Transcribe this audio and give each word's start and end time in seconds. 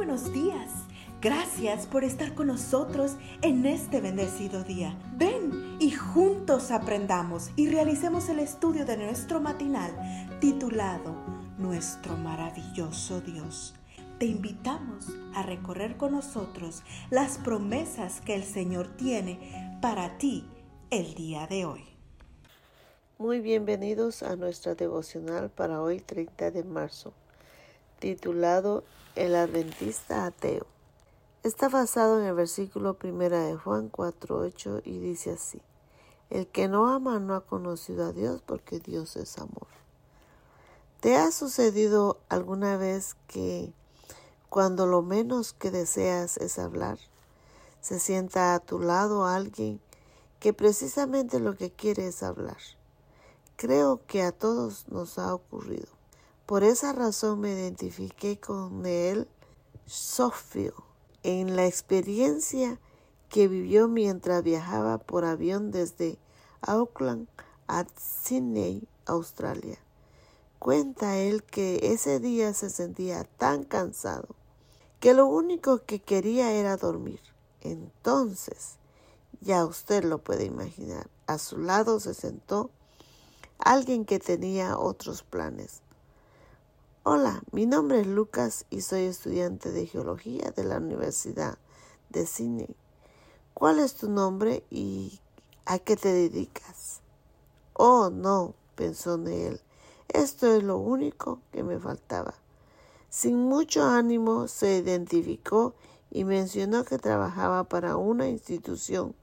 buenos 0.00 0.32
días. 0.32 0.70
Gracias 1.20 1.86
por 1.86 2.04
estar 2.04 2.34
con 2.34 2.46
nosotros 2.46 3.16
en 3.42 3.66
este 3.66 4.00
bendecido 4.00 4.64
día. 4.64 4.98
Ven 5.18 5.76
y 5.78 5.90
juntos 5.90 6.70
aprendamos 6.70 7.50
y 7.54 7.68
realicemos 7.68 8.30
el 8.30 8.38
estudio 8.38 8.86
de 8.86 8.96
nuestro 8.96 9.42
matinal 9.42 9.92
titulado 10.40 11.14
Nuestro 11.58 12.16
maravilloso 12.16 13.20
Dios. 13.20 13.74
Te 14.18 14.24
invitamos 14.24 15.08
a 15.34 15.42
recorrer 15.42 15.98
con 15.98 16.12
nosotros 16.12 16.82
las 17.10 17.36
promesas 17.36 18.22
que 18.22 18.34
el 18.34 18.44
Señor 18.44 18.96
tiene 18.96 19.78
para 19.82 20.16
ti 20.16 20.48
el 20.88 21.12
día 21.12 21.46
de 21.46 21.66
hoy. 21.66 21.84
Muy 23.18 23.42
bienvenidos 23.42 24.22
a 24.22 24.34
nuestra 24.34 24.74
devocional 24.74 25.50
para 25.50 25.82
hoy 25.82 26.00
30 26.00 26.52
de 26.52 26.64
marzo, 26.64 27.12
titulado 28.00 28.82
El 29.14 29.36
Adventista 29.36 30.24
Ateo. 30.24 30.66
Está 31.42 31.68
basado 31.68 32.18
en 32.18 32.26
el 32.26 32.34
versículo 32.34 32.96
1 33.02 33.28
de 33.28 33.56
Juan 33.56 33.92
4.8 33.92 34.80
y 34.84 34.98
dice 34.98 35.32
así, 35.32 35.60
El 36.30 36.46
que 36.46 36.66
no 36.66 36.88
ama 36.88 37.18
no 37.20 37.34
ha 37.34 37.42
conocido 37.42 38.06
a 38.06 38.12
Dios 38.12 38.42
porque 38.44 38.80
Dios 38.80 39.16
es 39.16 39.38
amor. 39.38 39.68
¿Te 41.00 41.16
ha 41.16 41.30
sucedido 41.30 42.18
alguna 42.28 42.76
vez 42.76 43.16
que 43.26 43.72
cuando 44.48 44.86
lo 44.86 45.02
menos 45.02 45.52
que 45.52 45.70
deseas 45.70 46.38
es 46.38 46.58
hablar, 46.58 46.98
se 47.80 48.00
sienta 48.00 48.54
a 48.54 48.60
tu 48.60 48.80
lado 48.80 49.26
alguien 49.26 49.80
que 50.40 50.52
precisamente 50.52 51.38
lo 51.38 51.54
que 51.56 51.70
quiere 51.70 52.08
es 52.08 52.22
hablar? 52.22 52.58
Creo 53.56 54.00
que 54.06 54.22
a 54.22 54.32
todos 54.32 54.88
nos 54.88 55.18
ha 55.18 55.34
ocurrido. 55.34 55.99
Por 56.50 56.64
esa 56.64 56.92
razón 56.92 57.38
me 57.38 57.52
identifiqué 57.52 58.40
con 58.40 58.84
él, 58.84 59.28
Sofio, 59.86 60.74
en 61.22 61.54
la 61.54 61.64
experiencia 61.64 62.80
que 63.28 63.46
vivió 63.46 63.86
mientras 63.86 64.42
viajaba 64.42 64.98
por 64.98 65.24
avión 65.24 65.70
desde 65.70 66.18
Auckland 66.60 67.28
a 67.68 67.86
Sydney, 67.96 68.82
Australia. 69.06 69.78
Cuenta 70.58 71.18
él 71.18 71.44
que 71.44 71.92
ese 71.92 72.18
día 72.18 72.52
se 72.52 72.68
sentía 72.68 73.22
tan 73.38 73.62
cansado 73.62 74.34
que 74.98 75.14
lo 75.14 75.26
único 75.26 75.84
que 75.84 76.02
quería 76.02 76.50
era 76.50 76.76
dormir. 76.76 77.20
Entonces, 77.60 78.74
ya 79.40 79.64
usted 79.64 80.02
lo 80.02 80.18
puede 80.18 80.46
imaginar, 80.46 81.08
a 81.28 81.38
su 81.38 81.58
lado 81.58 82.00
se 82.00 82.12
sentó 82.12 82.72
alguien 83.60 84.04
que 84.04 84.18
tenía 84.18 84.76
otros 84.76 85.22
planes. 85.22 85.82
Hola, 87.02 87.42
mi 87.50 87.64
nombre 87.64 88.02
es 88.02 88.06
Lucas 88.06 88.66
y 88.68 88.82
soy 88.82 89.04
estudiante 89.04 89.72
de 89.72 89.86
geología 89.86 90.50
de 90.50 90.64
la 90.64 90.76
Universidad 90.76 91.56
de 92.10 92.26
Sydney. 92.26 92.76
¿Cuál 93.54 93.78
es 93.78 93.94
tu 93.94 94.10
nombre 94.10 94.64
y 94.68 95.18
a 95.64 95.78
qué 95.78 95.96
te 95.96 96.12
dedicas? 96.12 97.00
Oh, 97.72 98.10
no, 98.10 98.52
pensó 98.74 99.16
Neel, 99.16 99.62
esto 100.08 100.54
es 100.54 100.62
lo 100.62 100.76
único 100.76 101.40
que 101.52 101.62
me 101.62 101.78
faltaba. 101.78 102.34
Sin 103.08 103.48
mucho 103.48 103.82
ánimo 103.82 104.46
se 104.46 104.76
identificó 104.76 105.72
y 106.10 106.24
mencionó 106.24 106.84
que 106.84 106.98
trabajaba 106.98 107.64
para 107.64 107.96
una 107.96 108.28
institución 108.28 109.14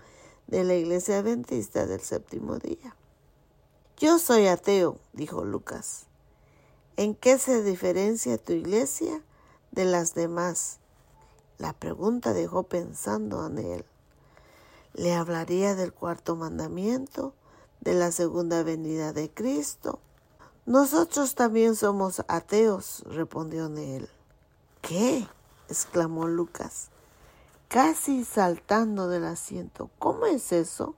de 0.47 0.63
la 0.63 0.73
Iglesia 0.73 1.19
Adventista 1.19 1.85
del 1.85 2.01
Séptimo 2.01 2.57
Día. 2.57 2.95
Yo 3.97 4.17
soy 4.17 4.47
ateo, 4.47 4.97
dijo 5.13 5.45
Lucas. 5.45 6.06
¿En 6.97 7.15
qué 7.15 7.37
se 7.37 7.63
diferencia 7.63 8.37
tu 8.37 8.53
iglesia 8.53 9.21
de 9.71 9.85
las 9.85 10.13
demás? 10.13 10.79
La 11.57 11.73
pregunta 11.73 12.33
dejó 12.33 12.63
pensando 12.63 13.41
a 13.41 13.47
él. 13.47 13.85
Le 14.93 15.13
hablaría 15.13 15.75
del 15.75 15.93
cuarto 15.93 16.35
mandamiento, 16.35 17.33
de 17.79 17.93
la 17.93 18.11
segunda 18.11 18.63
venida 18.63 19.13
de 19.13 19.29
Cristo. 19.29 19.99
Nosotros 20.65 21.35
también 21.35 21.75
somos 21.75 22.23
ateos, 22.27 23.03
respondió 23.05 23.69
Neel. 23.69 24.09
¿Qué? 24.81 25.25
exclamó 25.69 26.27
Lucas, 26.27 26.89
casi 27.69 28.25
saltando 28.25 29.07
del 29.07 29.25
asiento. 29.25 29.89
¿Cómo 29.99 30.25
es 30.25 30.51
eso? 30.51 30.95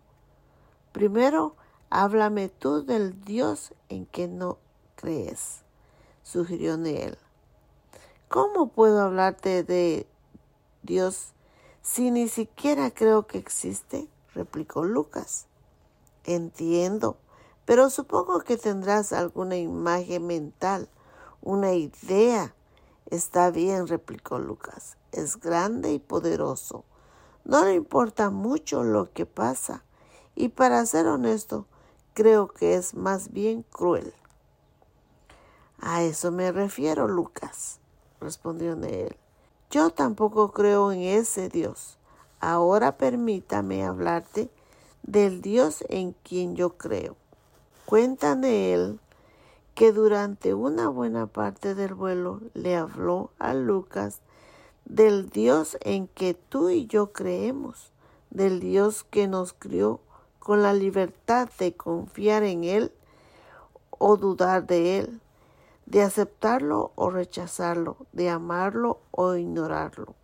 Primero, 0.91 1.55
Háblame 1.91 2.49
tú 2.49 2.85
del 2.85 3.19
Dios 3.25 3.73
en 3.89 4.05
que 4.05 4.27
no 4.27 4.59
crees, 4.95 5.63
sugirió 6.29 6.77
Neel. 6.77 7.17
¿Cómo 8.27 8.69
puedo 8.69 9.01
hablarte 9.01 9.63
de 9.63 10.05
Dios 10.83 11.33
si 11.81 12.11
ni 12.11 12.27
siquiera 12.27 12.91
creo 12.91 13.25
que 13.25 13.39
existe? 13.39 14.07
replicó 14.35 14.83
Lucas. 14.83 15.47
Entiendo, 16.25 17.17
pero 17.65 17.89
supongo 17.89 18.41
que 18.41 18.57
tendrás 18.57 19.11
alguna 19.11 19.57
imagen 19.57 20.27
mental, 20.27 20.87
una 21.41 21.73
idea. 21.73 22.53
Está 23.07 23.49
bien, 23.49 23.87
replicó 23.87 24.37
Lucas. 24.37 24.97
Es 25.11 25.39
grande 25.39 25.93
y 25.93 25.99
poderoso. 25.99 26.85
No 27.43 27.65
le 27.65 27.73
importa 27.73 28.29
mucho 28.29 28.83
lo 28.83 29.11
que 29.11 29.25
pasa. 29.25 29.83
Y 30.35 30.49
para 30.49 30.85
ser 30.85 31.07
honesto, 31.07 31.65
creo 32.13 32.49
que 32.49 32.75
es 32.75 32.93
más 32.93 33.31
bien 33.31 33.63
cruel. 33.63 34.13
A 35.81 36.03
eso 36.03 36.31
me 36.31 36.51
refiero, 36.51 37.07
Lucas, 37.07 37.79
respondió 38.19 38.75
Neel. 38.75 39.15
Yo 39.71 39.91
tampoco 39.91 40.51
creo 40.51 40.91
en 40.91 41.01
ese 41.01 41.47
Dios. 41.47 41.97
Ahora 42.39 42.97
permítame 42.97 43.85
hablarte 43.85 44.49
del 45.03 45.41
Dios 45.41 45.83
en 45.89 46.13
quien 46.23 46.55
yo 46.55 46.77
creo. 46.77 47.15
Cuenta 47.85 48.35
Neel 48.35 48.99
que 49.73 49.93
durante 49.93 50.53
una 50.53 50.89
buena 50.89 51.27
parte 51.27 51.75
del 51.75 51.93
vuelo 51.93 52.41
le 52.53 52.75
habló 52.75 53.31
a 53.39 53.53
Lucas 53.53 54.21
del 54.83 55.29
Dios 55.29 55.77
en 55.81 56.07
que 56.07 56.33
tú 56.33 56.69
y 56.69 56.87
yo 56.87 57.13
creemos, 57.13 57.91
del 58.29 58.59
Dios 58.59 59.03
que 59.03 59.27
nos 59.27 59.53
crió 59.53 60.01
con 60.39 60.63
la 60.63 60.73
libertad 60.73 61.47
de 61.59 61.73
confiar 61.73 62.43
en 62.43 62.63
Él 62.63 62.91
o 63.91 64.17
dudar 64.17 64.65
de 64.65 64.99
Él, 64.99 65.21
de 65.89 66.01
aceptarlo 66.01 66.91
o 66.95 67.09
rechazarlo, 67.09 67.97
de 68.13 68.29
amarlo 68.29 69.01
o 69.11 69.35
ignorarlo. 69.35 70.15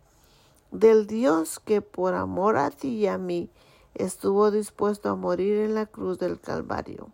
Del 0.70 1.06
Dios 1.06 1.58
que 1.58 1.82
por 1.82 2.14
amor 2.14 2.56
a 2.56 2.70
ti 2.70 2.96
y 2.96 3.06
a 3.06 3.18
mí 3.18 3.50
estuvo 3.94 4.50
dispuesto 4.50 5.10
a 5.10 5.16
morir 5.16 5.58
en 5.58 5.74
la 5.74 5.86
cruz 5.86 6.18
del 6.18 6.40
Calvario. 6.40 7.10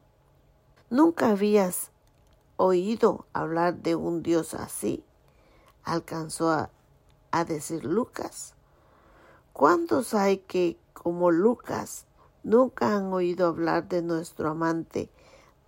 Nunca 0.89 1.31
habías 1.31 1.91
oído 2.57 3.27
hablar 3.33 3.77
de 3.77 3.97
un 3.97 4.23
Dios 4.23 4.55
así, 4.55 5.05
alcanzó 5.83 6.51
a, 6.51 6.71
decir 7.45 7.85
Lucas. 7.85 8.55
¿Cuántos 9.53 10.15
hay 10.15 10.39
que, 10.39 10.79
como 10.93 11.31
Lucas, 11.31 12.07
¿Nunca 12.45 12.97
han 12.97 13.13
oído 13.13 13.47
hablar 13.47 13.89
de 13.89 14.03
nuestro 14.03 14.51
amante 14.51 15.11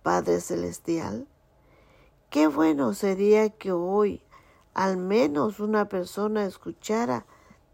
Padre 0.03 0.41
Celestial? 0.41 1.25
Qué 2.35 2.47
bueno 2.47 2.93
sería 2.93 3.47
que 3.47 3.71
hoy 3.71 4.21
al 4.73 4.97
menos 4.97 5.61
una 5.61 5.87
persona 5.87 6.43
escuchara 6.43 7.25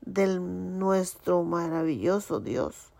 de 0.01 0.39
nuestro 0.39 1.41
maravilloso 1.41 2.39
Dios. 2.39 2.91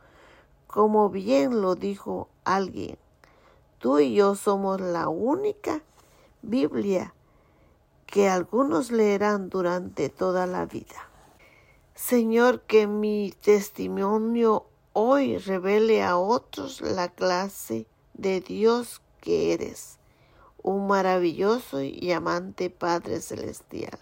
Como 0.66 1.11
bien 1.11 1.61
lo 1.61 1.75
dijo 1.75 2.29
alguien, 2.45 2.97
tú 3.77 4.00
y 4.00 4.16
yo 4.16 4.33
somos 4.33 4.81
la 4.81 5.07
única 5.07 5.83
Biblia 6.41 7.13
que 8.07 8.27
algunos 8.27 8.89
leerán 8.89 9.51
durante 9.51 10.09
toda 10.09 10.47
la 10.47 10.66
vida. 10.66 11.12
Señor, 11.94 12.62
que 12.62 12.88
mi 12.88 13.36
testimonio 13.39 14.65
hoy 14.94 15.38
revele 15.38 16.01
a 16.01 16.18
otros 16.18 16.81
la 16.81 17.09
clase 17.09 17.86
de 18.15 18.41
Dios 18.41 19.03
que 19.21 19.53
eres, 19.53 20.00
un 20.63 20.88
maravilloso 20.88 21.81
y 21.81 22.12
amante 22.12 22.69
Padre 22.69 23.22
Celestial. 23.22 23.98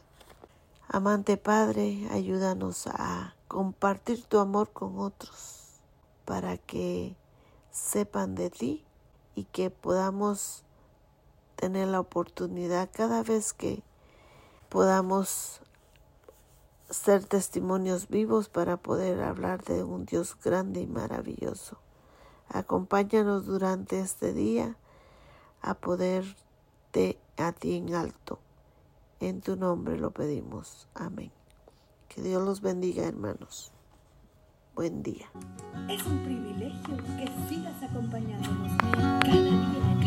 Amante 0.88 1.38
Padre, 1.38 2.08
ayúdanos 2.12 2.88
a 2.88 3.36
compartir 3.48 4.24
tu 4.26 4.40
amor 4.40 4.72
con 4.72 5.00
otros 5.00 5.82
para 6.26 6.58
que 6.58 7.16
sepan 7.72 8.36
de 8.36 8.50
ti 8.50 8.86
y 9.36 9.46
que 9.46 9.70
podamos 9.70 10.64
tener 11.56 11.88
la 11.88 12.00
oportunidad 12.00 12.90
cada 12.92 13.24
vez 13.24 13.54
que 13.54 13.84
podamos 14.70 15.62
ser 16.90 17.26
testimonios 17.26 18.08
vivos 18.08 18.50
para 18.50 18.78
poder 18.78 19.22
hablar 19.22 19.64
de 19.64 19.84
un 19.84 20.06
Dios 20.06 20.38
grande 20.44 20.82
y 20.82 20.88
maravilloso. 20.88 21.78
Acompáñanos 22.50 23.46
durante 23.46 24.00
este 24.00 24.34
día 24.34 24.76
a 25.62 25.76
a 27.38 27.51
ti 27.51 27.75
en 27.75 27.94
alto. 27.94 28.39
En 29.19 29.41
tu 29.41 29.56
nombre 29.56 29.97
lo 29.97 30.12
pedimos. 30.12 30.88
Amén. 30.95 31.31
Que 32.07 32.21
Dios 32.21 32.44
los 32.44 32.62
bendiga, 32.62 33.06
hermanos. 33.06 33.71
Buen 34.75 35.03
día. 35.03 35.30
Es 35.89 36.03
un 36.06 36.24
privilegio 36.24 36.97
que 37.18 37.27
sigas 37.47 37.83
acompañándonos 37.83 38.77
cada 38.77 39.19
día. 39.19 39.99